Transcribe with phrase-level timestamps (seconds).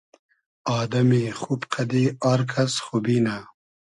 [0.77, 3.35] آدئمی خوب قئدی آر کئس خوبی نۂ